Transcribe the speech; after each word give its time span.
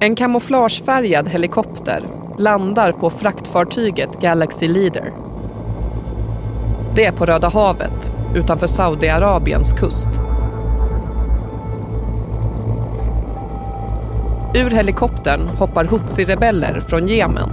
En 0.00 0.16
kamouflagefärgad 0.16 1.28
helikopter 1.28 2.02
landar 2.38 2.92
på 2.92 3.10
fraktfartyget 3.10 4.20
Galaxy 4.20 4.68
Leader. 4.68 5.12
Det 6.94 7.06
är 7.06 7.12
på 7.12 7.26
Röda 7.26 7.48
havet 7.48 8.12
utanför 8.34 8.66
Saudiarabiens 8.66 9.72
kust. 9.72 10.08
Ur 14.54 14.70
helikoptern 14.70 15.48
hoppar 15.48 15.84
Hutsi-rebeller 15.84 16.80
från 16.80 17.08
Jemen. 17.08 17.48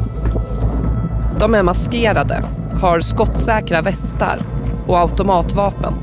De 1.39 1.53
är 1.53 1.63
maskerade, 1.63 2.43
har 2.81 2.99
skottsäkra 2.99 3.81
västar 3.81 4.41
och 4.87 4.99
automatvapen. 4.99 5.93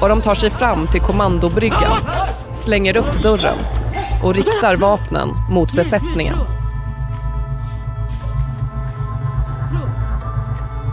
Och 0.00 0.08
de 0.08 0.22
tar 0.22 0.34
sig 0.34 0.50
fram 0.50 0.86
till 0.86 1.00
kommandobryggan, 1.00 2.04
slänger 2.52 2.96
upp 2.96 3.22
dörren 3.22 3.58
och 4.24 4.34
riktar 4.34 4.76
vapnen 4.76 5.28
mot 5.50 5.72
besättningen. 5.72 6.38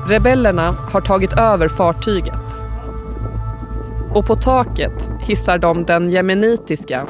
Rebellerna 0.08 0.76
har 0.92 1.02
tagit 1.02 1.34
över 1.34 1.68
fartyget. 1.68 2.60
Och 4.14 4.26
på 4.26 4.36
taket 4.36 5.10
hissar 5.20 5.58
de 5.58 5.86
den 5.86 6.10
jemenitiska 6.10 7.08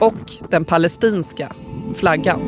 och 0.00 0.32
den 0.50 0.64
palestinska 0.64 1.52
flaggan. 1.94 2.40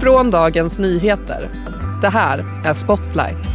Från 0.00 0.30
Dagens 0.30 0.78
Nyheter. 0.78 1.50
Det 2.02 2.08
här 2.08 2.44
är 2.64 2.74
Spotlight. 2.74 3.46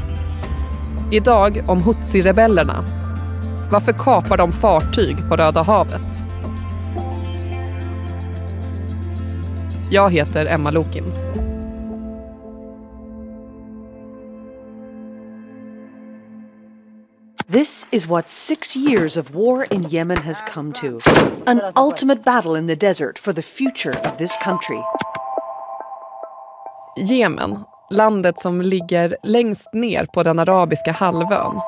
Idag 1.12 1.64
om 1.68 1.84
Hutsi-rebellerna. 1.84 3.01
Varför 3.72 3.92
kapar 3.92 4.38
de 4.38 4.52
fartyg 4.52 5.18
på 5.30 5.36
Röda 5.36 5.62
havet? 5.62 6.24
Jag 9.90 10.10
heter 10.10 10.46
Emma 10.46 10.72
Lokins. 10.72 11.26
This 17.48 17.86
is 17.92 18.08
what 18.08 18.30
six 18.30 18.76
years 18.76 19.18
of 19.18 19.36
war 19.36 19.64
in 19.64 19.90
Yemen 19.90 20.18
has 20.18 20.42
come 20.42 20.74
to 20.74 21.00
an 21.46 21.62
ultimate 21.76 22.24
battle 22.24 22.56
in 22.56 22.68
the 22.68 22.76
desert 22.76 23.20
for 23.20 23.34
the 23.34 23.42
future 23.42 23.94
of 24.04 24.18
this 24.18 24.36
country. 24.44 24.82
Jemen, 26.98 27.66
landet 27.92 28.40
som 28.40 28.62
ligger 28.62 29.18
längst 29.24 29.74
ner 29.74 30.06
på 30.06 30.24
den 30.24 30.40
arabiska 30.40 30.92
halvön 30.92 31.62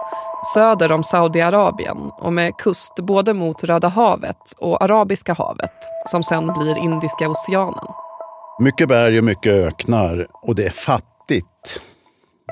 söder 0.53 0.91
om 0.91 1.03
Saudiarabien 1.03 1.97
och 1.97 2.33
med 2.33 2.57
kust 2.57 2.95
både 2.95 3.33
mot 3.33 3.63
Röda 3.63 3.87
havet 3.87 4.37
och 4.57 4.83
Arabiska 4.83 5.33
havet 5.33 5.71
som 6.05 6.23
sen 6.23 6.47
blir 6.47 6.77
Indiska 6.77 7.29
oceanen. 7.29 7.87
Mycket 8.59 8.87
berg 8.87 9.17
och 9.17 9.23
mycket 9.23 9.51
öknar 9.51 10.27
och 10.33 10.55
det 10.55 10.65
är 10.65 10.69
fattigt. 10.69 11.81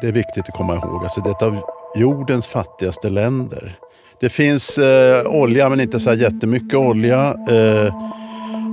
Det 0.02 0.08
är 0.08 0.12
viktigt 0.12 0.50
att 0.50 0.58
komma 0.58 0.76
ihåg. 0.76 1.04
Alltså 1.04 1.22
det 1.22 1.30
är 1.30 1.34
ett 1.34 1.42
av 1.42 1.58
jordens 1.96 2.48
fattigaste 2.48 3.10
länder. 3.10 3.76
Det 4.20 4.30
finns 4.30 4.78
eh, 4.78 5.26
olja 5.26 5.70
men 5.70 5.80
inte 5.80 6.00
så 6.00 6.10
här 6.10 6.18
jättemycket 6.18 6.80
olja. 6.80 7.28
Eh, 7.28 7.94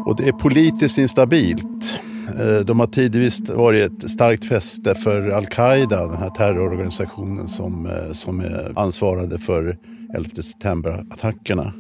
och 0.07 0.17
det 0.17 0.29
är 0.29 0.33
politiskt 0.33 0.99
instabilt. 0.99 2.01
Eh, 2.37 2.65
de 2.65 2.81
har 2.81 2.87
tidvis 2.87 3.49
varit 3.49 4.05
ett 4.05 4.11
starkt 4.11 4.45
fäste 4.45 4.95
för 4.95 5.31
al-Qaida, 5.31 6.07
den 6.07 6.17
här 6.17 6.31
terrororganisationen 6.31 7.49
som, 7.49 7.87
eh, 7.87 8.13
som 8.13 8.41
är 8.41 8.73
ansvarade 8.77 9.39
för 9.39 9.79
11 10.15 10.43
september-attackerna. 10.43 11.73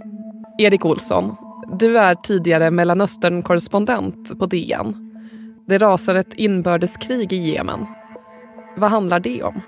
Erik 0.58 0.84
Olsson, 0.84 1.36
du 1.78 1.98
är 1.98 2.14
tidigare 2.14 2.70
Mellanöstern-korrespondent 2.70 4.38
på 4.38 4.46
DN. 4.46 4.94
Det 5.66 5.78
rasar 5.78 6.14
ett 6.14 6.34
inbördeskrig 6.34 7.32
i 7.32 7.36
Jemen. 7.36 7.86
Vad 8.76 8.90
handlar 8.90 9.20
det 9.20 9.42
om? 9.42 9.60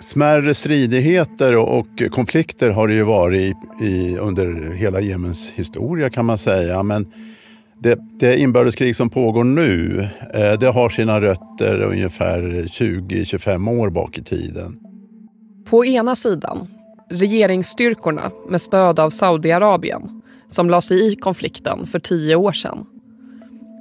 Smärre 0.00 0.54
stridigheter 0.54 1.56
och 1.56 2.02
konflikter 2.10 2.70
har 2.70 2.88
det 2.88 2.94
ju 2.94 3.02
varit 3.02 3.56
i, 3.80 4.16
under 4.16 4.72
hela 4.72 5.00
Jemens 5.00 5.50
historia 5.50 6.10
kan 6.10 6.24
man 6.24 6.38
säga. 6.38 6.82
Men 6.82 7.12
det, 7.82 7.98
det 8.18 8.38
inbördeskrig 8.38 8.96
som 8.96 9.10
pågår 9.10 9.44
nu, 9.44 10.08
eh, 10.34 10.52
det 10.52 10.66
har 10.66 10.88
sina 10.88 11.20
rötter 11.20 11.82
ungefär 11.82 12.40
20-25 12.68 13.80
år 13.80 13.90
bak 13.90 14.18
i 14.18 14.22
tiden. 14.22 14.80
På 15.64 15.84
ena 15.84 16.16
sidan, 16.16 16.68
regeringsstyrkorna 17.10 18.30
med 18.48 18.60
stöd 18.60 19.00
av 19.00 19.10
Saudiarabien 19.10 20.22
som 20.48 20.70
la 20.70 20.80
sig 20.80 21.12
i 21.12 21.16
konflikten 21.16 21.86
för 21.86 21.98
tio 21.98 22.36
år 22.36 22.52
sedan. 22.52 22.86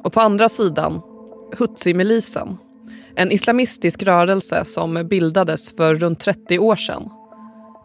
Och 0.03 0.13
på 0.13 0.21
andra 0.21 0.49
sidan, 0.49 1.01
Hutsi-milisen. 1.57 2.57
En 3.15 3.31
islamistisk 3.31 4.03
rörelse 4.03 4.65
som 4.65 5.07
bildades 5.09 5.75
för 5.75 5.95
runt 5.95 6.19
30 6.19 6.59
år 6.59 6.75
sedan. 6.75 7.09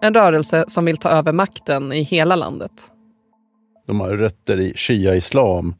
En 0.00 0.14
rörelse 0.14 0.64
som 0.68 0.84
vill 0.84 0.96
ta 0.96 1.08
över 1.08 1.32
makten 1.32 1.92
i 1.92 2.02
hela 2.02 2.36
landet. 2.36 2.90
De 3.86 4.00
har 4.00 4.16
rötter 4.16 4.60
i 4.60 4.72
shia-islam 4.76 5.74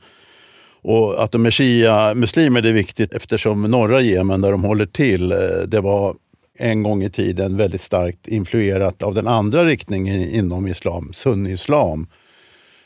och 0.84 1.22
att 1.22 1.33
de 1.33 1.47
är 1.47 1.50
shia-muslimer 1.50 2.67
är 2.67 2.72
viktigt 2.72 3.15
eftersom 3.15 3.62
norra 3.62 4.00
Jemen, 4.00 4.41
där 4.41 4.50
de 4.50 4.65
håller 4.65 4.87
till, 4.87 5.33
eh, 5.33 5.39
det 5.67 5.81
var 5.81 6.15
en 6.59 6.83
gång 6.83 7.03
i 7.03 7.11
tiden 7.11 7.56
väldigt 7.56 7.81
starkt 7.81 8.28
influerat 8.28 9.03
av 9.03 9.15
den 9.15 9.27
andra 9.27 9.65
riktningen 9.65 10.21
inom 10.21 10.67
islam, 10.67 11.12
sunni-islam, 11.12 12.06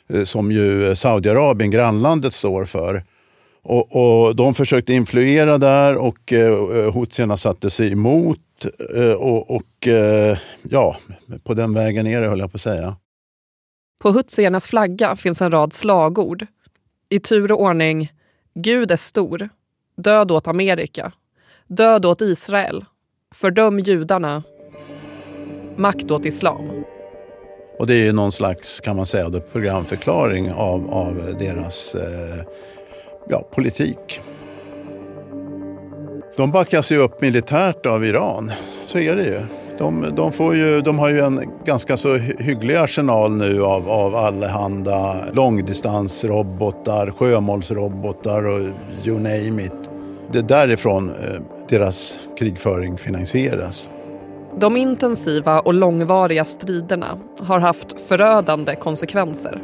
eh, 0.08 0.24
som 0.24 0.52
ju 0.52 0.94
Saudiarabien, 0.94 1.70
grannlandet, 1.70 2.32
står 2.32 2.64
för. 2.64 3.04
Och, 3.62 3.96
och 3.96 4.36
de 4.36 4.54
försökte 4.54 4.92
influera 4.92 5.58
där 5.58 5.96
och 5.96 6.32
eh, 6.32 7.28
eh 7.28 7.36
satte 7.36 7.70
sig 7.70 7.92
emot. 7.92 8.66
Eh, 8.96 9.12
och, 9.12 9.50
och 9.50 9.88
eh, 9.88 10.38
ja, 10.62 10.96
på 11.44 11.54
den 11.54 11.74
vägen 11.74 12.06
är 12.06 12.20
det 12.20 12.28
höll 12.28 12.38
jag 12.38 12.52
på 12.52 12.56
att 12.56 12.62
säga. 12.62 12.96
På 14.02 14.10
hutsiernas 14.10 14.68
flagga 14.68 15.16
finns 15.16 15.40
en 15.40 15.50
rad 15.50 15.72
slagord 15.72 16.46
i 17.08 17.20
tur 17.20 17.52
och 17.52 17.60
ordning 17.62 18.12
Gud 18.54 18.90
är 18.90 18.96
stor, 18.96 19.48
död 19.96 20.30
åt 20.30 20.46
Amerika, 20.46 21.12
död 21.66 22.06
åt 22.06 22.20
Israel, 22.20 22.84
fördöm 23.34 23.78
judarna, 23.78 24.42
makt 25.76 26.10
åt 26.10 26.24
islam. 26.24 26.84
Och 27.78 27.86
det 27.86 28.06
är 28.06 28.12
någon 28.12 28.32
slags, 28.32 28.80
kan 28.80 28.96
man 28.96 29.06
säga, 29.06 29.40
programförklaring 29.52 30.52
av, 30.52 30.90
av 30.90 31.36
deras 31.38 31.94
eh, 31.94 32.44
ja, 33.28 33.48
politik. 33.52 34.20
De 36.36 36.52
backas 36.52 36.92
ju 36.92 36.96
upp 36.96 37.20
militärt 37.20 37.86
av 37.86 38.04
Iran, 38.04 38.52
så 38.86 38.98
är 38.98 39.16
det 39.16 39.24
ju. 39.24 39.57
De, 39.78 40.14
de, 40.16 40.32
får 40.32 40.54
ju, 40.54 40.80
de 40.80 40.98
har 40.98 41.08
ju 41.08 41.20
en 41.20 41.50
ganska 41.64 41.96
så 41.96 42.14
hygglig 42.16 42.76
arsenal 42.76 43.32
nu 43.32 43.62
av, 43.64 43.90
av 43.90 44.16
allehanda 44.16 45.16
långdistansrobotar, 45.32 47.10
sjömålsrobotar 47.10 48.46
och 48.46 48.60
you 49.04 49.16
name 49.16 49.62
it. 49.62 49.90
Det 50.32 50.38
är 50.38 50.42
därifrån 50.42 51.10
eh, 51.10 51.40
deras 51.68 52.20
krigföring 52.38 52.98
finansieras. 52.98 53.90
De 54.60 54.76
intensiva 54.76 55.60
och 55.60 55.74
långvariga 55.74 56.44
striderna 56.44 57.18
har 57.40 57.58
haft 57.58 58.00
förödande 58.00 58.76
konsekvenser. 58.76 59.62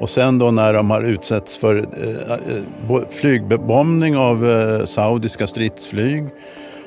Och 0.00 0.10
sen 0.10 0.38
då 0.38 0.50
när 0.50 0.74
de 0.74 0.90
har 0.90 1.02
utsatts 1.02 1.58
för 1.58 1.76
eh, 1.76 2.32
eh 2.96 3.08
flygbombning 3.10 4.16
av 4.16 4.46
saudiska 4.86 5.46
stridsflyg 5.46 6.24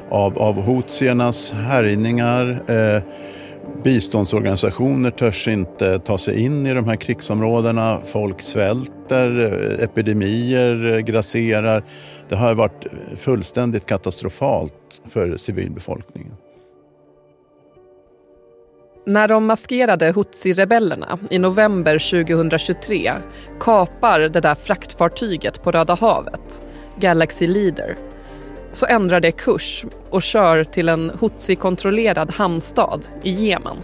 av, 0.09 0.38
av 0.38 0.62
houthiernas 0.62 1.51
härjningar. 1.51 2.63
Eh, 2.68 3.01
biståndsorganisationer 3.83 5.12
törs 5.12 5.48
inte 5.48 6.00
ta 6.00 6.18
sig 6.18 6.42
in 6.42 6.68
i 6.68 6.74
de 6.74 6.86
här 6.86 6.95
krigsområdena. 6.95 8.01
Folk 8.06 8.42
svälter, 8.42 9.42
eh, 9.42 9.83
epidemier 9.83 10.94
eh, 10.94 11.00
grasserar. 11.00 11.83
Det 12.30 12.36
har 12.36 12.54
varit 12.54 12.86
fullständigt 13.15 13.86
katastrofalt 13.86 15.01
för 15.09 15.38
civilbefolkningen. 15.38 16.33
När 19.06 19.27
de 19.27 19.45
maskerade 19.45 20.12
Hutsi-rebellerna 20.12 21.19
i 21.30 21.39
november 21.39 22.00
2023 22.00 23.13
kapar 23.59 24.19
det 24.19 24.39
där 24.42 24.56
fraktfartyget 24.56 25.63
på 25.63 25.71
Röda 25.71 25.95
havet, 25.95 26.62
Galaxy 27.00 27.48
Leader, 27.48 27.98
så 28.72 28.86
ändrar 28.86 29.19
det 29.19 29.31
kurs 29.31 29.86
och 30.10 30.22
kör 30.22 30.64
till 30.64 30.90
en 30.90 31.12
Hutsi-kontrollerad 31.19 32.34
hamnstad 32.34 33.00
i 33.24 33.31
Jemen. 33.31 33.78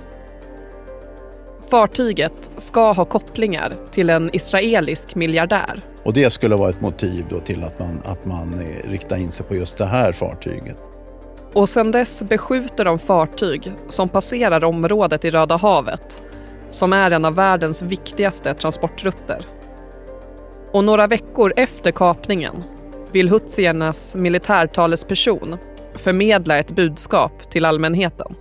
Fartyget 1.71 2.51
ska 2.55 2.91
ha 2.91 3.05
kopplingar 3.05 3.77
till 3.91 4.09
en 4.09 4.29
israelisk 4.35 5.15
miljardär. 5.15 5.81
Och 6.03 6.13
det 6.13 6.29
skulle 6.29 6.55
vara 6.55 6.69
ett 6.69 6.81
motiv 6.81 7.25
då 7.29 7.39
till 7.39 7.63
att 7.63 7.79
man, 7.79 8.01
att 8.05 8.25
man 8.25 8.53
eh, 8.53 8.89
riktar 8.89 9.17
in 9.17 9.31
sig 9.31 9.45
på 9.45 9.55
just 9.55 9.77
det 9.77 9.85
här 9.85 10.11
fartyget. 10.11 10.77
Och 11.53 11.69
sen 11.69 11.91
dess 11.91 12.23
beskjuter 12.23 12.85
de 12.85 12.99
fartyg 12.99 13.71
som 13.89 14.09
passerar 14.09 14.63
området 14.63 15.25
i 15.25 15.31
Röda 15.31 15.57
havet 15.57 16.23
som 16.71 16.93
är 16.93 17.11
en 17.11 17.25
av 17.25 17.35
världens 17.35 17.81
viktigaste 17.81 18.53
transportrutter. 18.53 19.45
Och 20.71 20.83
några 20.83 21.07
veckor 21.07 21.53
efter 21.55 21.91
kapningen 21.91 22.63
vill 23.13 23.29
hutsiernas 23.29 24.15
militärtalesperson 24.15 25.57
förmedla 25.95 26.57
ett 26.57 26.75
budskap 26.75 27.51
till 27.51 27.65
allmänheten. 27.65 28.35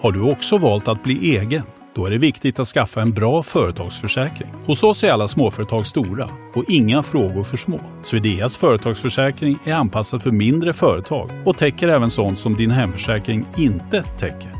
Har 0.00 0.12
du 0.12 0.32
också 0.32 0.58
valt 0.58 0.88
att 0.88 1.02
bli 1.02 1.36
egen? 1.36 1.62
Då 1.94 2.06
är 2.06 2.10
det 2.10 2.18
viktigt 2.18 2.58
att 2.58 2.66
skaffa 2.68 3.02
en 3.02 3.12
bra 3.12 3.42
företagsförsäkring. 3.42 4.48
Hos 4.66 4.82
oss 4.84 5.04
är 5.04 5.10
alla 5.10 5.28
småföretag 5.28 5.86
stora 5.86 6.30
och 6.54 6.64
inga 6.68 7.02
frågor 7.02 7.44
för 7.44 7.56
små. 7.56 7.80
Swedeas 8.02 8.56
företagsförsäkring 8.56 9.58
är 9.64 9.74
anpassad 9.74 10.22
för 10.22 10.30
mindre 10.30 10.72
företag 10.72 11.30
och 11.44 11.58
täcker 11.58 11.88
även 11.88 12.10
sånt 12.10 12.38
som 12.38 12.56
din 12.56 12.70
hemförsäkring 12.70 13.46
inte 13.56 14.02
täcker. 14.02 14.59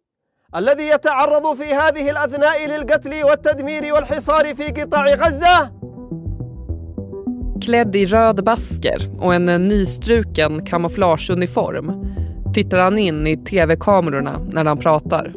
الذي 0.56 0.88
يتعرض 0.88 1.56
في 1.56 1.74
هذه 1.74 2.10
الاثناء 2.10 2.66
للقتل 2.66 3.24
والتدمير 3.24 3.94
والحصار 3.94 4.54
في 4.54 4.70
قطاع 4.70 5.04
غزه 5.14 5.76
Klädd 7.60 7.96
i 7.96 8.06
röd 8.06 8.44
basker 8.44 8.98
och 9.18 9.34
en 9.34 9.46
nystruken 9.68 10.64
kamouflageuniform 10.64 11.92
tittar 12.54 12.78
han 12.78 12.98
in 12.98 13.26
i 13.26 13.36
tv-kamerorna 13.36 14.40
när 14.52 14.64
han 14.64 14.78
pratar. 14.78 15.32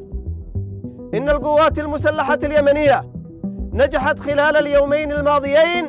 إن 1.14 1.30
القوات 1.30 1.80
المسلحة 1.80 2.40
اليمنية 2.44 3.14
نجحت 3.74 4.20
خلال 4.20 4.58
اليومين 4.58 5.12
الماضيين 5.12 5.86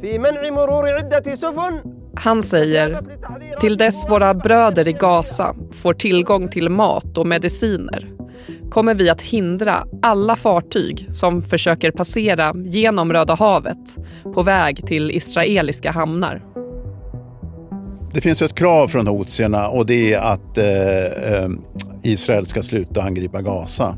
في 0.00 0.18
منع 0.18 0.50
مرور 0.50 0.88
عدة 0.88 1.34
سفن 1.34 1.80
Han 2.14 2.42
säger 2.42 3.00
till 3.60 3.76
dess 3.76 4.10
våra 4.10 4.34
bröder 4.34 4.88
i 4.88 4.92
Gaza 4.92 5.54
får 5.72 5.94
tillgång 5.94 6.48
till 6.48 6.68
mat 6.68 7.18
och 7.18 7.26
mediciner 7.26 8.13
kommer 8.69 8.95
vi 8.95 9.09
att 9.09 9.21
hindra 9.21 9.87
alla 10.01 10.35
fartyg 10.35 11.07
som 11.11 11.41
försöker 11.41 11.91
passera 11.91 12.53
genom 12.55 13.13
Röda 13.13 13.35
havet 13.35 13.97
på 14.33 14.43
väg 14.43 14.87
till 14.87 15.11
israeliska 15.11 15.91
hamnar. 15.91 16.43
Det 18.13 18.21
finns 18.21 18.41
ett 18.41 18.55
krav 18.55 18.87
från 18.87 19.07
houthierna 19.07 19.67
och 19.67 19.85
det 19.85 20.13
är 20.13 20.19
att 20.19 20.57
eh, 20.57 21.33
eh, 21.33 21.49
Israel 22.03 22.45
ska 22.45 22.63
sluta 22.63 23.01
angripa 23.01 23.41
Gaza. 23.41 23.95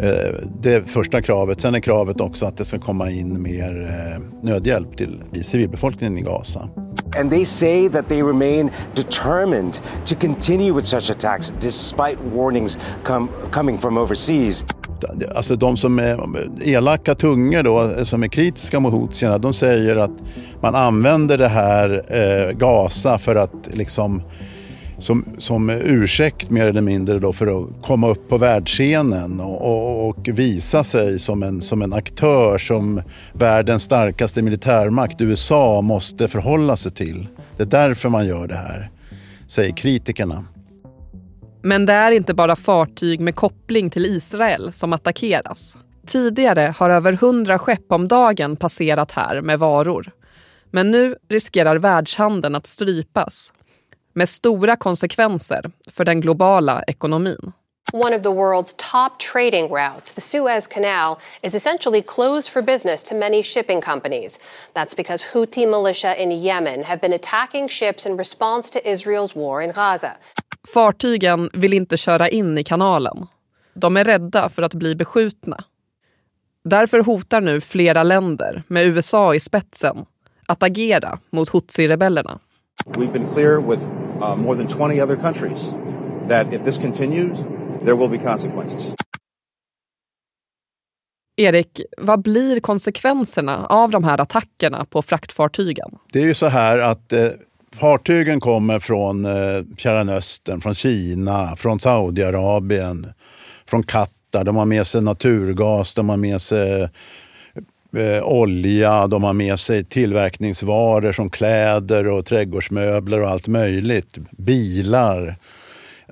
Eh, 0.00 0.34
det 0.60 0.90
första 0.90 1.22
kravet. 1.22 1.60
Sen 1.60 1.74
är 1.74 1.80
kravet 1.80 2.20
också 2.20 2.46
att 2.46 2.56
det 2.56 2.64
ska 2.64 2.78
komma 2.78 3.10
in 3.10 3.42
mer 3.42 3.80
eh, 3.80 4.22
nödhjälp 4.42 4.96
till 4.96 5.44
civilbefolkningen 5.44 6.18
i 6.18 6.20
Gaza. 6.20 6.68
And 7.18 7.30
they 7.30 7.44
say 7.44 7.88
that 7.88 8.08
they 8.08 8.22
remain 8.22 8.70
determined 8.94 9.80
to 10.04 10.14
continue 10.14 10.72
with 10.72 10.86
such 10.86 11.10
attacks 11.10 11.52
despite 11.60 12.16
warnings 12.34 12.78
come, 13.04 13.28
coming 13.50 13.78
from 13.78 13.98
overseas. 13.98 14.64
Alltså 15.34 15.56
de 15.56 15.76
som 15.76 15.98
är 15.98 16.18
elaka 16.62 17.14
tungor 17.14 17.62
då, 17.62 18.04
som 18.04 18.22
är 18.22 18.28
kritiska 18.28 18.80
mot 18.80 18.92
houthierna, 18.92 19.38
de 19.38 19.52
säger 19.52 19.96
att 19.96 20.10
man 20.60 20.74
använder 20.74 21.38
det 21.38 21.48
här 21.48 22.04
eh, 22.08 22.52
Gaza 22.52 23.18
för 23.18 23.36
att 23.36 23.68
liksom 23.72 24.22
som, 24.98 25.24
som 25.38 25.70
ursäkt 25.70 26.50
mer 26.50 26.66
eller 26.66 26.80
mindre 26.80 27.18
då 27.18 27.32
för 27.32 27.60
att 27.60 27.82
komma 27.82 28.08
upp 28.08 28.28
på 28.28 28.38
världsscenen 28.38 29.40
och, 29.40 29.62
och, 29.62 30.08
och, 30.08 30.28
visa 30.28 30.84
sig 30.84 31.18
som 31.18 31.42
en, 31.42 31.62
som 31.62 31.82
en 31.82 31.92
aktör 31.92 32.58
som 32.58 33.02
världens 33.32 33.82
starkaste 33.82 34.42
militärmakt, 34.42 35.20
USA, 35.20 35.80
måste 35.80 36.28
förhålla 36.28 36.76
sig 36.76 36.92
till. 36.92 37.28
Det 37.56 37.62
är 37.62 37.66
därför 37.66 38.08
man 38.08 38.26
gör 38.26 38.46
det 38.46 38.54
här, 38.54 38.90
säger 39.48 39.72
kritikerna. 39.72 40.44
Men 41.62 41.86
det 41.86 41.92
är 41.92 42.12
inte 42.12 42.34
bara 42.34 42.56
fartyg 42.56 43.20
med 43.20 43.34
koppling 43.34 43.90
till 43.90 44.06
Israel 44.06 44.72
som 44.72 44.92
attackeras. 44.92 45.76
Tidigare 46.06 46.74
har 46.78 46.90
över 46.90 47.12
hundra 47.12 47.58
skepp 47.58 47.92
om 47.92 48.08
dagen 48.08 48.56
passerat 48.56 49.12
här 49.12 49.40
med 49.40 49.58
varor. 49.58 50.10
Men 50.70 50.90
nu 50.90 51.16
riskerar 51.28 51.76
världshandeln 51.76 52.54
att 52.54 52.66
strypas 52.66 53.52
med 54.16 54.28
stora 54.28 54.76
konsekvenser 54.76 55.70
för 55.90 56.04
den 56.04 56.20
globala 56.20 56.82
ekonomin. 56.86 57.52
One 57.92 58.16
of 58.16 58.22
the 58.22 58.32
world's 58.32 58.74
top 58.92 59.18
trading 59.18 59.68
routes, 59.68 60.12
the 60.12 60.20
Suez 60.20 60.66
Canal, 60.66 61.16
is 61.42 61.54
essentially 61.54 62.02
closed 62.02 62.48
for 62.52 62.62
business 62.62 63.02
to 63.02 63.14
many 63.14 63.42
shipping 63.42 63.80
companies. 63.80 64.40
That's 64.74 64.96
because 64.96 65.24
Houthi 65.32 65.66
militia 65.66 66.14
in 66.22 66.32
Yemen 66.32 66.84
have 66.84 67.00
been 67.00 67.12
attacking 67.12 67.68
ships 67.68 68.06
in 68.06 68.16
response 68.16 68.70
to 68.72 68.90
Israel's 68.90 69.36
war 69.36 69.62
in 69.62 69.72
Gaza. 69.72 70.12
Fartygen 70.74 71.50
vill 71.52 71.72
inte 71.72 71.96
köra 71.96 72.28
in 72.28 72.58
i 72.58 72.64
kanalen. 72.64 73.26
De 73.74 73.96
är 73.96 74.04
rädda 74.04 74.48
för 74.48 74.62
att 74.62 74.74
bli 74.74 74.94
beskjutna. 74.94 75.64
Därför 76.64 76.98
hotar 77.00 77.40
nu 77.40 77.60
flera 77.60 78.02
länder, 78.02 78.62
med 78.68 78.86
USA 78.86 79.34
i 79.34 79.40
spetsen, 79.40 80.06
att 80.46 80.62
agera 80.62 81.18
mot 81.30 81.48
Hutsi-rebellerna. 81.48 82.38
We've 82.84 83.12
been 83.12 83.26
clear 83.34 83.60
with 83.60 83.86
uh, 84.22 84.36
more 84.36 84.56
than 84.56 84.68
20 84.68 85.00
other 85.00 85.16
countries 85.16 85.70
that 86.28 86.52
if 86.52 86.64
this 86.64 86.78
continues, 86.78 87.38
there 87.84 87.96
will 87.96 88.08
be 88.08 88.18
consequences. 88.18 88.94
Erik, 91.38 91.80
vad 91.98 92.22
blir 92.22 92.60
konsekvenserna 92.60 93.66
av 93.66 93.90
de 93.90 94.04
här 94.04 94.20
attackerna 94.20 94.84
på 94.84 95.02
fraktfartygen? 95.02 95.90
Det 96.12 96.22
är 96.22 96.26
ju 96.26 96.34
så 96.34 96.46
här 96.46 96.78
att 96.78 97.12
eh, 97.12 97.28
fartygen 97.72 98.40
kommer 98.40 98.78
från 98.78 99.24
eh, 99.24 99.62
Fjärran 99.78 100.08
Östern, 100.08 100.60
från 100.60 100.74
Kina, 100.74 101.56
från 101.56 101.80
Saudiarabien, 101.80 103.06
från 103.66 103.82
Qatar. 103.82 104.44
De 104.44 104.56
har 104.56 104.64
med 104.64 104.86
sig 104.86 105.02
naturgas, 105.02 105.94
de 105.94 106.08
har 106.08 106.16
med 106.16 106.40
sig 106.40 106.88
eh, 107.92 108.22
olja, 108.22 109.06
de 109.06 109.24
har 109.24 109.32
med 109.32 109.60
sig 109.60 109.84
tillverkningsvaror 109.84 111.12
som 111.12 111.30
kläder 111.30 112.08
och 112.08 112.26
trädgårdsmöbler 112.26 113.22
och 113.22 113.30
allt 113.30 113.48
möjligt. 113.48 114.18
Bilar. 114.30 115.36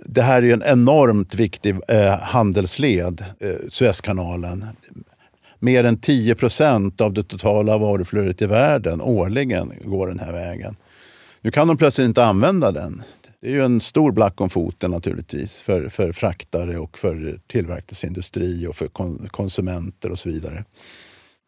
Det 0.07 0.23
här 0.23 0.37
är 0.37 0.47
ju 0.47 0.53
en 0.53 0.63
enormt 0.67 1.35
viktig 1.35 1.77
eh, 1.89 2.19
handelsled, 2.19 3.25
eh, 3.41 3.55
Suezkanalen. 3.69 4.67
Mer 5.59 5.85
än 5.85 5.99
10 5.99 6.35
procent 6.35 7.01
av 7.01 7.13
det 7.13 7.23
totala 7.23 7.79
varuflödet 7.79 8.43
i 8.43 8.47
världen 8.47 9.01
årligen 9.01 9.73
går 9.85 10.07
den 10.07 10.19
här 10.19 10.33
vägen. 10.33 10.77
Nu 11.41 11.51
kan 11.51 11.69
de 11.69 11.77
plötsligt 11.77 12.05
inte 12.05 12.25
använda 12.25 12.73
den. 12.73 13.03
Det 13.41 13.47
är 13.47 13.53
ju 13.53 13.65
en 13.65 13.81
stor 13.81 14.13
black 14.13 14.41
om 14.41 14.51
foten 14.51 14.91
naturligtvis 14.91 15.61
för, 15.61 15.89
för 15.89 16.13
fraktare 16.13 16.79
och 16.79 16.99
för 16.99 17.41
tillverkningsindustri 17.47 18.67
och 18.67 18.77
för 18.77 18.89
konsumenter 19.29 20.11
och 20.11 20.19
så 20.19 20.29
vidare. 20.29 20.65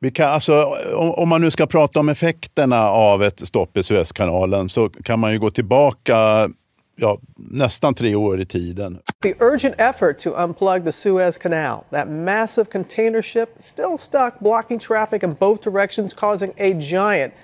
Vi 0.01 0.11
kan, 0.11 0.29
alltså, 0.29 0.63
om, 0.95 1.11
om, 1.11 1.29
man 1.29 1.41
nu 1.41 1.51
ska 1.51 1.67
prata 1.67 2.01
om 2.01 2.09
effekterna 2.09 2.91
av 2.91 3.23
ett 3.23 3.49
stopp 3.49 3.77
i 3.77 3.83
Suezkanalen 3.83 4.69
så 4.69 4.89
kan 4.89 5.21
man 5.21 5.33
ju 5.33 5.39
gå 5.39 5.51
tillbaka 5.51 6.49
ja, 6.97 7.19
nästan 7.37 7.95
tre 7.95 8.15
år 8.15 8.41
i 8.41 8.47
tiden. 8.47 8.99
The 9.23 9.35
urgent 9.39 9.75
effort 9.79 10.19
to 10.19 10.31
unplug 10.31 10.85
the 10.85 10.93
Suez 10.93 11.39
Canal, 11.39 11.85
that 11.91 12.09
massive 12.09 12.65
container 12.73 13.23
ship 13.23 13.49
still 13.59 13.99
stuck 13.99 14.39
blocking 14.39 14.79
traffic 14.79 15.23
in 15.23 15.35
both 15.35 15.71
directions 15.71 16.15
causing 16.15 16.53
a 16.59 16.69
giant 16.81 17.35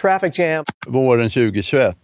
traffic 0.00 0.38
jam. 0.38 0.64
Våren 0.86 1.30
2021 1.30 1.96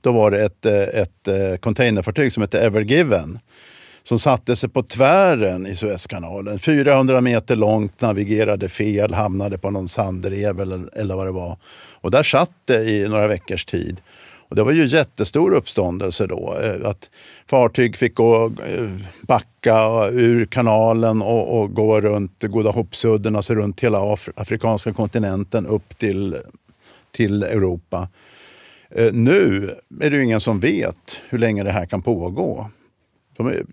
då 0.00 0.12
var 0.12 0.30
det 0.30 0.44
ett, 0.44 0.66
ett 0.66 1.60
containerfartyg 1.60 2.32
som 2.32 2.40
hette 2.40 2.60
Evergiven 2.60 3.38
som 4.10 4.18
satte 4.18 4.56
sig 4.56 4.68
på 4.68 4.82
tvären 4.82 5.66
i 5.66 5.76
Suezkanalen. 5.76 6.58
400 6.58 7.20
meter 7.20 7.56
långt, 7.56 8.00
navigerade 8.00 8.68
fel, 8.68 9.14
hamnade 9.14 9.58
på 9.58 9.70
någon 9.70 9.88
sandrev 9.88 10.60
eller, 10.60 10.98
eller 10.98 11.16
vad 11.16 11.26
det 11.26 11.30
var. 11.30 11.56
Och 12.00 12.10
där 12.10 12.22
satt 12.22 12.52
det 12.64 12.84
i 12.84 13.08
några 13.08 13.28
veckors 13.28 13.64
tid. 13.64 14.00
Och 14.48 14.56
det 14.56 14.62
var 14.62 14.72
ju 14.72 14.86
jättestor 14.86 15.54
uppståndelse 15.54 16.26
då. 16.26 16.56
Eh, 16.62 16.88
att 16.88 17.10
fartyg 17.46 17.96
fick 17.96 18.14
gå, 18.14 18.46
eh, 18.46 18.90
backa 19.22 20.08
ur 20.12 20.46
kanalen 20.46 21.22
och, 21.22 21.60
och 21.60 21.74
gå 21.74 22.00
runt 22.00 22.42
Goda 22.42 22.70
Hoppsudden, 22.70 23.36
alltså 23.36 23.54
runt 23.54 23.80
hela 23.80 24.12
Af 24.12 24.28
afrikanska 24.34 24.92
kontinenten 24.92 25.66
upp 25.66 25.98
till, 25.98 26.36
till 27.12 27.42
Europa. 27.42 28.08
Eh, 28.90 29.12
nu 29.12 29.74
är 30.00 30.10
det 30.10 30.16
ju 30.16 30.24
ingen 30.24 30.40
som 30.40 30.60
vet 30.60 31.20
hur 31.28 31.38
länge 31.38 31.62
det 31.62 31.72
här 31.72 31.86
kan 31.86 32.02
pågå. 32.02 32.70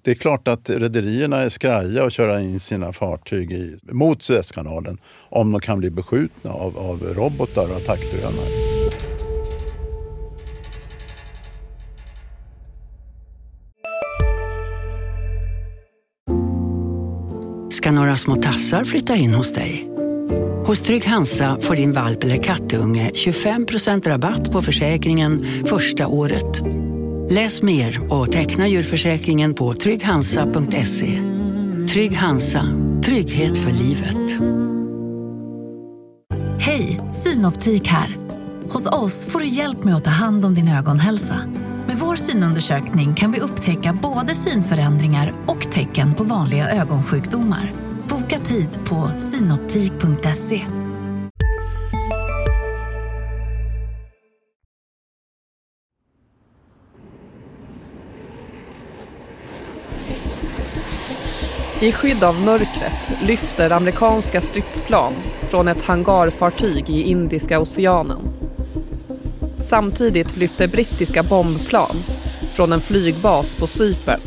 Det 0.04 0.12
är 0.12 0.16
klart 0.16 0.48
att 0.48 0.70
rederierna 0.70 1.38
är 1.38 1.50
skraja 1.50 2.06
att 2.06 2.14
köra 2.14 2.42
in 2.42 2.60
sina 2.60 2.94
fartyg 2.94 3.52
i, 3.52 3.78
mot 3.92 4.24
Suezkanalen 4.24 4.98
om 5.30 5.52
de 5.52 5.62
kan 5.62 5.80
bli 5.80 5.90
beskjutna 5.90 6.52
av, 6.52 6.78
av 6.78 7.04
robotar 7.04 7.70
och 7.72 7.78
attackdrönare. 7.78 8.78
Ska 17.70 17.92
några 17.92 18.18
små 18.18 18.36
tassar 18.36 18.84
flytta 18.84 19.16
in 19.16 19.34
hos 19.34 19.54
dig? 19.54 19.90
Hos 20.66 20.82
Trygg 20.82 21.06
Hansa 21.06 21.58
får 21.62 21.76
din 21.76 21.94
valp 21.94 22.24
eller 22.24 22.44
kattunge 22.44 23.12
25% 23.14 24.08
rabatt 24.08 24.52
på 24.52 24.62
försäkringen 24.62 25.46
första 25.66 26.08
året. 26.08 26.62
Läs 27.30 27.62
mer 27.62 28.14
och 28.14 28.32
teckna 28.32 28.68
djurförsäkringen 28.68 29.54
på 29.54 29.74
trygghansa.se. 29.74 31.22
Trygg 31.90 32.16
Hansa, 32.18 32.64
trygghet 33.06 33.58
för 33.58 33.72
livet. 33.72 34.42
Hej, 36.60 37.02
Synoptik 37.12 37.88
här. 37.88 38.16
Hos 38.70 38.88
oss 38.88 39.26
får 39.26 39.40
du 39.40 39.48
hjälp 39.48 39.84
med 39.84 39.96
att 39.96 40.04
ta 40.04 40.12
hand 40.12 40.46
om 40.46 40.56
din 40.56 40.68
ögonhälsa. 40.68 41.36
Med 41.88 41.98
vår 41.98 42.16
synundersökning 42.16 43.16
kan 43.16 43.32
vi 43.32 43.40
upptäcka 43.40 43.98
både 44.02 44.36
synförändringar 44.36 45.34
och 45.46 45.72
tecken 45.72 46.14
på 46.14 46.24
vanliga 46.24 46.70
ögonsjukdomar. 46.70 47.74
Boka 48.10 48.40
tid 48.40 48.70
på 48.86 49.12
synoptik.se. 49.20 50.62
I 61.82 61.92
skydd 61.92 62.24
av 62.24 62.42
mörkret 62.42 63.22
lyfter 63.22 63.70
amerikanska 63.70 64.42
stridsplan 64.42 65.14
från 65.50 65.68
ett 65.68 65.86
hangarfartyg 65.86 66.90
i 66.90 67.02
Indiska 67.02 67.60
oceanen. 67.60 68.20
Samtidigt 69.60 70.38
lyfter 70.38 70.68
brittiska 70.68 71.24
bombplan 71.24 71.96
från 72.54 72.74
en 72.74 72.82
flygbas 72.82 73.56
på 73.56 73.68
Cypern. 73.68 74.20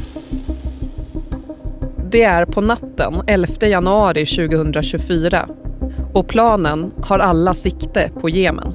Det 2.11 2.23
är 2.23 2.45
på 2.45 2.61
natten 2.61 3.23
11 3.27 3.67
januari 3.67 4.27
2024 4.27 5.49
och 6.13 6.29
planen 6.29 6.93
har 7.03 7.19
alla 7.19 7.55
sikte 7.55 8.11
på 8.21 8.29
Jemen. 8.29 8.75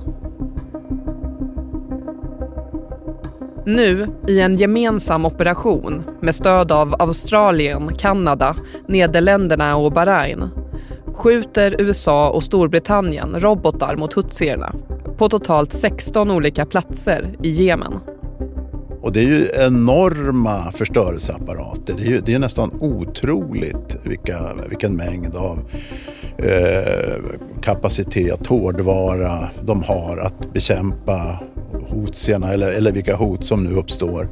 Nu, 3.65 4.07
i 4.27 4.39
en 4.39 4.55
gemensam 4.55 5.25
operation 5.25 6.03
med 6.21 6.35
stöd 6.35 6.71
av 6.71 6.95
Australien, 6.99 7.95
Kanada, 7.95 8.55
Nederländerna 8.87 9.75
och 9.75 9.91
Bahrain 9.91 10.49
skjuter 11.13 11.81
USA 11.81 12.29
och 12.29 12.43
Storbritannien 12.43 13.39
robotar 13.39 13.95
mot 13.95 14.17
hutsierna 14.17 14.75
på 15.17 15.29
totalt 15.29 15.73
16 15.73 16.31
olika 16.31 16.65
platser 16.65 17.35
i 17.43 17.49
Jemen. 17.49 17.93
Och 19.01 19.11
det 19.11 19.19
är 19.19 19.27
ju 19.27 19.47
enorma 19.55 20.71
förstörelseapparater. 20.71 21.93
Det 21.97 22.03
är, 22.03 22.07
ju, 22.07 22.21
det 22.21 22.33
är 22.33 22.39
nästan 22.39 22.71
otroligt 22.79 23.97
vilka, 24.03 24.39
vilken 24.69 24.95
mängd 24.95 25.35
av 25.35 25.59
eh, 26.37 27.15
kapacitet, 27.61 28.47
hårdvara 28.47 29.49
de 29.61 29.83
har 29.83 30.17
att 30.17 30.53
bekämpa 30.53 31.39
hotsierna 31.89 32.53
eller, 32.53 32.71
eller 32.71 32.91
vilka 32.91 33.15
hot 33.15 33.43
som 33.43 33.63
nu 33.63 33.75
uppstår. 33.75 34.29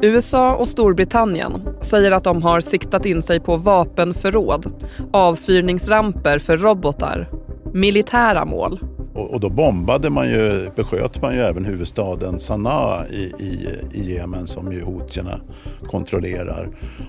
USA 0.00 0.56
och 0.56 0.68
Storbritannien 0.68 1.52
säger 1.80 2.10
att 2.12 2.24
de 2.24 2.42
har 2.42 2.60
siktat 2.60 3.06
in 3.06 3.22
sig 3.22 3.40
på 3.40 3.56
vapenförråd, 3.56 4.72
avfyrningsramper 5.12 6.38
för 6.38 6.56
robotar, 6.56 7.28
militära 7.72 8.44
mål. 8.44 8.80
Och, 9.14 9.30
och 9.30 9.40
då 9.40 9.48
bombade 9.48 10.10
man 10.10 10.30
ju, 10.30 10.70
besköt 10.76 11.22
man 11.22 11.34
ju 11.34 11.40
även 11.40 11.64
huvudstaden 11.64 12.38
Sanaa 12.38 13.06
i, 13.06 13.32
i, 13.38 13.68
i 13.92 14.14
Jemen 14.14 14.46
som 14.46 14.72
ju 14.72 14.82
houthierna 14.82 15.40
kontrollerar 15.86 16.68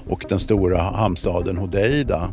och 0.09 0.25
den 0.29 0.39
stora 0.39 0.81
hamnstaden 0.81 1.57
Hodeida. 1.57 2.29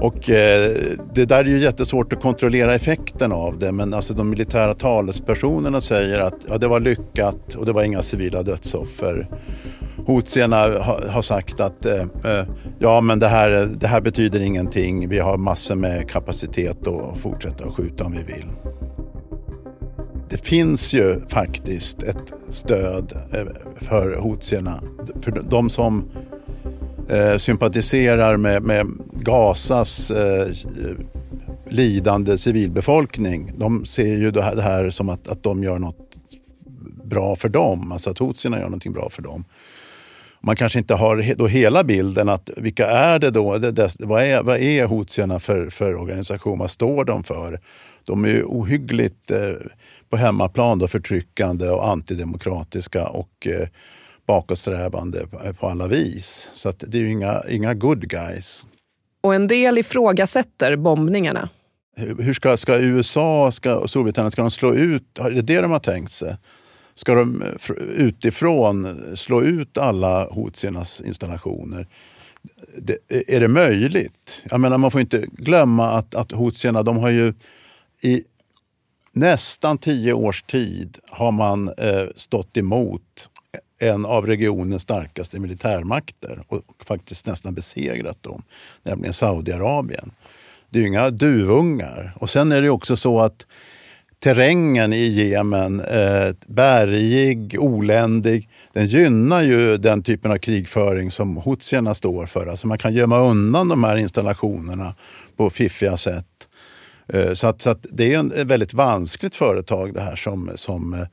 Och 0.00 0.30
eh, 0.30 0.70
det 1.14 1.24
där 1.24 1.38
är 1.38 1.48
ju 1.48 1.58
jättesvårt 1.58 2.12
att 2.12 2.22
kontrollera 2.22 2.74
effekten 2.74 3.32
av 3.32 3.58
det 3.58 3.72
men 3.72 3.94
alltså 3.94 4.14
de 4.14 4.30
militära 4.30 4.74
talespersonerna 4.74 5.80
säger 5.80 6.18
att 6.18 6.36
ja, 6.48 6.58
det 6.58 6.68
var 6.68 6.80
lyckat 6.80 7.54
och 7.54 7.66
det 7.66 7.72
var 7.72 7.82
inga 7.82 8.02
civila 8.02 8.42
dödsoffer. 8.42 9.28
Houthierna 10.06 10.56
har, 11.08 11.22
sagt 11.22 11.60
att 11.60 11.86
eh, 11.86 12.00
eh, 12.24 12.44
ja 12.78 13.00
men 13.00 13.18
det 13.18 13.28
här, 13.28 13.68
det 13.80 13.86
här 13.86 14.00
betyder 14.00 14.40
ingenting, 14.40 15.08
vi 15.08 15.18
har 15.18 15.38
massor 15.38 15.74
med 15.74 16.10
kapacitet 16.10 16.86
att 16.86 17.18
fortsätta 17.18 17.64
att 17.64 17.74
skjuta 17.74 18.04
om 18.04 18.12
vi 18.12 18.32
vill. 18.32 18.46
Det 20.28 20.46
finns 20.46 20.92
ju 20.92 21.20
faktiskt 21.28 22.02
ett 22.02 22.32
stöd 22.48 23.12
eh, 23.32 23.46
för 23.80 24.16
houthierna. 24.16 24.80
För 25.20 25.30
de 25.50 25.70
som 25.70 26.10
eh, 27.10 27.36
sympatiserar 27.36 28.36
med, 28.36 28.62
med 28.62 28.86
Gazas 29.12 30.10
eh, 30.10 30.48
lidande 31.68 32.38
civilbefolkning. 32.38 33.52
De 33.56 33.86
ser 33.86 34.16
ju 34.16 34.30
det 34.30 34.42
här, 34.42 34.56
det 34.56 34.62
här 34.62 34.90
som 34.90 35.08
att, 35.08 35.28
att 35.28 35.42
de 35.42 35.62
gör 35.64 35.78
något 35.78 36.16
bra 37.04 37.36
för 37.36 37.48
dem, 37.48 37.92
alltså 37.92 38.10
att 38.10 38.18
houthierna 38.18 38.58
gör 38.58 38.64
någonting 38.64 38.92
bra 38.92 39.08
för 39.10 39.22
dem. 39.22 39.44
Man 40.40 40.56
kanske 40.56 40.78
inte 40.78 40.94
har 40.94 41.34
då 41.34 41.46
hela 41.46 41.84
bilden, 41.84 42.28
att 42.28 42.50
vilka 42.56 42.86
är 42.86 43.18
det 43.18 43.30
då? 43.30 43.58
Det, 43.58 43.72
det, 43.72 43.96
vad 43.98 44.22
är, 44.22 44.42
vad 44.42 44.58
är 44.58 44.84
houthierna 44.84 45.40
för, 45.40 45.70
för 45.70 45.94
organisation? 45.94 46.58
Vad 46.58 46.70
står 46.70 47.04
de 47.04 47.24
för? 47.24 47.60
De 48.04 48.24
är 48.24 48.28
ju 48.28 48.44
ohyggligt 48.44 49.30
eh, 49.30 49.52
på 50.10 50.16
hemmaplan 50.16 50.78
då, 50.78 50.88
förtryckande 50.88 51.68
och 51.68 51.88
antidemokratiska 51.88 53.06
och 53.06 53.46
eh, 53.46 53.68
bakåtsträvande 54.26 55.26
på 55.60 55.68
alla 55.68 55.86
vis. 55.86 56.48
Så 56.54 56.68
att 56.68 56.84
det 56.86 56.98
är 56.98 57.02
ju 57.02 57.10
inga, 57.10 57.42
inga 57.48 57.74
good 57.74 58.08
guys. 58.08 58.66
Och 59.20 59.34
en 59.34 59.46
del 59.46 59.78
ifrågasätter 59.78 60.76
bombningarna. 60.76 61.48
Hur 61.96 62.34
ska, 62.34 62.56
ska 62.56 62.78
USA 62.78 63.52
ska, 63.52 63.76
och 63.76 63.90
Storbritannien 63.90 64.30
ska 64.30 64.42
de 64.42 64.50
slå 64.50 64.74
ut? 64.74 65.18
Är 65.18 65.30
det 65.30 65.42
det 65.42 65.60
de 65.60 65.70
har 65.70 65.78
tänkt 65.78 66.12
sig? 66.12 66.36
Ska 66.94 67.14
de 67.14 67.44
utifrån 67.96 68.96
slå 69.16 69.42
ut 69.42 69.78
alla 69.78 70.24
Houthiernas 70.30 71.00
installationer? 71.00 71.86
Det, 72.78 72.98
är 73.28 73.40
det 73.40 73.48
möjligt? 73.48 74.42
Jag 74.50 74.60
menar, 74.60 74.78
man 74.78 74.90
får 74.90 75.00
inte 75.00 75.26
glömma 75.32 75.90
att, 75.90 76.14
att 76.14 76.32
Houthierna, 76.32 76.82
de 76.82 76.96
har 76.98 77.10
ju 77.10 77.34
i 78.00 78.24
nästan 79.12 79.78
tio 79.78 80.12
års 80.12 80.42
tid 80.42 80.98
har 81.08 81.32
man 81.32 81.68
eh, 81.68 82.06
stått 82.16 82.56
emot 82.56 83.30
en 83.80 84.06
av 84.06 84.26
regionens 84.26 84.82
starkaste 84.82 85.38
militärmakter 85.38 86.42
och 86.48 86.62
faktiskt 86.86 87.26
nästan 87.26 87.54
besegrat 87.54 88.22
dem, 88.22 88.42
nämligen 88.82 89.12
Saudiarabien. 89.12 90.10
Det 90.70 90.78
är 90.78 90.80
ju 90.80 90.88
inga 90.88 91.10
duvungar. 91.10 92.12
Och 92.16 92.30
sen 92.30 92.52
är 92.52 92.62
det 92.62 92.70
också 92.70 92.96
så 92.96 93.20
att 93.20 93.46
terrängen 94.18 94.92
i 94.92 95.08
Jemen, 95.08 95.80
eh, 95.80 96.34
bergig, 96.46 97.56
oländig, 97.58 98.48
den 98.72 98.86
gynnar 98.86 99.42
ju 99.42 99.76
den 99.76 100.02
typen 100.02 100.32
av 100.32 100.38
krigföring 100.38 101.10
som 101.10 101.36
houthierna 101.36 101.94
står 101.94 102.26
för. 102.26 102.46
Alltså 102.46 102.66
man 102.66 102.78
kan 102.78 102.94
gömma 102.94 103.20
undan 103.20 103.68
de 103.68 103.84
här 103.84 103.96
installationerna 103.96 104.94
på 105.36 105.50
fiffiga 105.50 105.96
sätt. 105.96 106.26
Eh, 107.08 107.32
så, 107.32 107.46
att, 107.46 107.62
så 107.62 107.70
att 107.70 107.86
det 107.90 108.14
är 108.14 108.40
ett 108.40 108.46
väldigt 108.46 108.74
vanskligt 108.74 109.36
företag 109.36 109.94
det 109.94 110.00
här 110.00 110.16
som, 110.16 110.50
som 110.54 110.94
eh, 110.94 111.06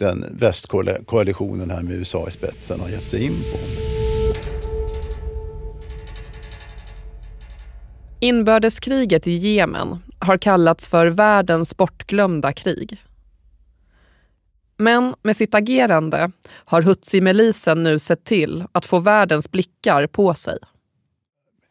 den 0.00 0.24
västkoalitionen 0.30 1.70
här 1.70 1.82
med 1.82 1.92
USA 1.92 2.28
i 2.28 2.30
spetsen 2.30 2.80
har 2.80 2.88
gett 2.88 3.06
sig 3.06 3.24
in 3.24 3.42
på. 3.52 3.58
Inbördeskriget 8.20 9.26
i 9.26 9.32
Jemen 9.32 9.98
har 10.18 10.38
kallats 10.38 10.88
för 10.88 11.06
världens 11.06 11.76
bortglömda 11.76 12.52
krig. 12.52 13.02
Men 14.76 15.14
med 15.22 15.36
sitt 15.36 15.54
agerande 15.54 16.30
har 16.48 16.82
Hutsi-milisen 16.82 17.82
nu 17.82 17.98
sett 17.98 18.24
till 18.24 18.64
att 18.72 18.86
få 18.86 18.98
världens 18.98 19.50
blickar 19.50 20.06
på 20.06 20.34
sig. 20.34 20.58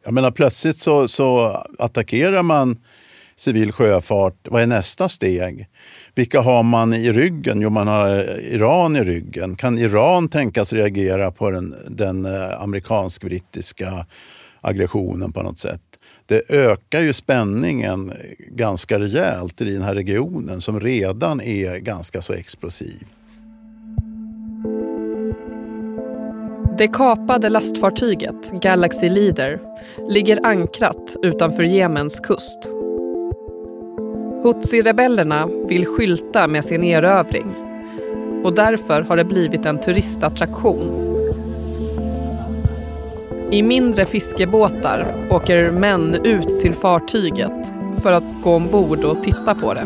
Jag 0.03 0.13
menar 0.13 0.31
plötsligt 0.31 0.79
så, 0.79 1.07
så 1.07 1.47
attackerar 1.79 2.43
man 2.43 2.77
civil 3.39 3.71
sjöfart. 3.71 4.47
Vad 4.49 4.61
är 4.61 4.67
nästa 4.67 5.09
steg? 5.09 5.67
Vilka 6.15 6.41
har 6.41 6.63
man 6.63 6.93
i 6.93 7.11
ryggen? 7.11 7.61
Jo, 7.61 7.69
man 7.69 7.87
har 7.87 8.09
eh, 8.09 8.53
Iran 8.53 8.95
i 8.95 9.03
ryggen. 9.03 9.55
Kan 9.55 9.77
Iran 9.77 10.29
tänkas 10.29 10.73
reagera 10.73 11.31
på 11.31 11.49
den, 11.49 11.75
den 11.89 12.25
eh, 12.25 12.61
amerikansk-brittiska 12.61 14.05
aggressionen 14.61 15.33
på 15.33 15.43
något 15.43 15.59
sätt? 15.59 15.81
det 16.29 16.49
ökar 16.49 17.01
ju 17.01 17.13
spänningen 17.13 18.13
ganska 18.47 18.99
rejält 18.99 19.61
i 19.61 19.73
den 19.73 19.81
här 19.81 19.95
regionen 19.95 20.61
som 20.61 20.79
redan 20.79 21.41
är 21.41 21.77
ganska 21.77 22.21
så 22.21 22.33
explosiv. 22.33 23.07
Det 26.77 26.87
kapade 26.87 27.49
lastfartyget 27.49 28.51
Galaxy 28.61 29.09
Leader 29.09 29.59
ligger 30.09 30.45
ankrat 30.45 31.15
utanför 31.23 31.63
Jemens 31.63 32.19
kust. 32.19 32.78
Hutsi-rebellerna 34.43 35.49
vill 35.67 35.85
skylta 35.85 36.47
med 36.47 36.63
sin 36.63 36.83
erövring 36.83 37.55
och 38.43 38.53
därför 38.53 39.01
har 39.01 39.17
det 39.17 39.23
blivit 39.23 39.65
en 39.65 39.81
turistattraktion. 39.81 41.05
I 43.51 43.63
mindre 43.63 44.05
fiskebåtar 44.05 45.27
åker 45.29 45.71
män 45.71 46.15
ut 46.23 46.61
till 46.61 46.73
fartyget 46.73 47.73
för 48.01 48.11
att 48.11 48.23
gå 48.43 48.55
ombord 48.55 49.03
och 49.03 49.23
titta 49.23 49.55
på 49.55 49.73
det. 49.73 49.85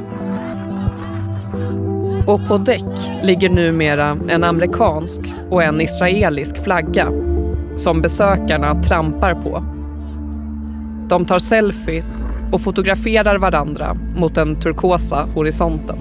Och 2.27 2.47
på 2.47 2.57
däck 2.57 3.09
ligger 3.23 3.49
numera 3.49 4.17
en 4.29 4.43
amerikansk 4.43 5.21
och 5.49 5.63
en 5.63 5.81
israelisk 5.81 6.63
flagga 6.63 7.11
som 7.75 8.01
besökarna 8.01 8.83
trampar 8.83 9.33
på. 9.33 9.63
De 11.09 11.25
tar 11.25 11.39
selfies 11.39 12.25
och 12.53 12.61
fotograferar 12.61 13.37
varandra 13.37 13.95
mot 14.15 14.35
den 14.35 14.55
turkosa 14.55 15.27
horisonten. 15.35 15.97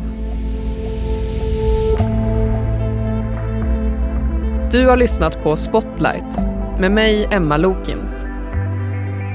Du 4.73 4.87
har 4.87 4.97
lyssnat 4.97 5.43
på 5.43 5.57
Spotlight 5.57 6.39
med 6.79 6.93
mig, 6.93 7.29
Emma 7.31 7.57
Lokins. 7.57 8.27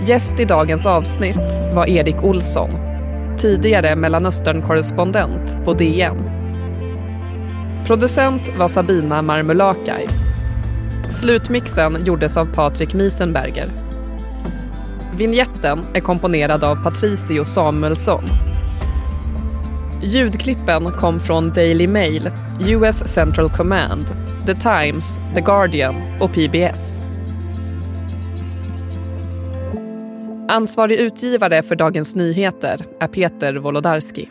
Gäst 0.07 0.39
i 0.39 0.45
dagens 0.45 0.85
avsnitt 0.85 1.59
var 1.73 1.85
Erik 1.89 2.23
Olsson, 2.23 2.69
tidigare 3.37 3.95
Mellanöstern-korrespondent 3.95 5.65
på 5.65 5.73
DN. 5.73 6.29
Producent 7.87 8.57
var 8.57 8.67
Sabina 8.67 9.21
Marmulakai. 9.21 10.07
Slutmixen 11.09 12.05
gjordes 12.05 12.37
av 12.37 12.45
Patrik 12.45 12.93
Miesenberger. 12.93 13.86
Vinjetten 15.17 15.79
är 15.93 15.99
komponerad 15.99 16.63
av 16.63 16.83
Patricio 16.83 17.45
Samuelsson. 17.45 18.23
Ljudklippen 20.03 20.91
kom 20.91 21.19
från 21.19 21.49
Daily 21.49 21.87
Mail, 21.87 22.31
US 22.59 23.07
Central 23.07 23.49
Command, 23.49 24.05
The 24.45 24.55
Times, 24.55 25.19
The 25.35 25.41
Guardian 25.41 25.95
och 26.19 26.33
PBS. 26.33 26.99
Ansvarig 30.49 30.99
utgivare 30.99 31.63
för 31.63 31.75
Dagens 31.75 32.15
Nyheter 32.15 32.85
är 32.99 33.07
Peter 33.07 33.55
Wolodarski. 33.55 34.29